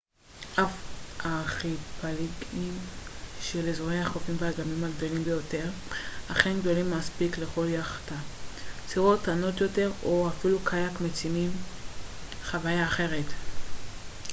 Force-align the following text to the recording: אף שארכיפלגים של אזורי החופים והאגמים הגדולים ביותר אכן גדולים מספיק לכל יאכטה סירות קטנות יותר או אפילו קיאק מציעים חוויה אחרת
אף 0.55 0.71
שארכיפלגים 1.23 2.77
של 3.41 3.69
אזורי 3.69 3.99
החופים 3.99 4.35
והאגמים 4.39 4.83
הגדולים 4.83 5.23
ביותר 5.23 5.69
אכן 6.31 6.59
גדולים 6.59 6.91
מספיק 6.91 7.37
לכל 7.37 7.65
יאכטה 7.69 8.15
סירות 8.87 9.21
קטנות 9.21 9.61
יותר 9.61 9.91
או 10.03 10.27
אפילו 10.29 10.59
קיאק 10.65 11.01
מציעים 11.01 11.51
חוויה 12.45 12.85
אחרת 12.87 13.27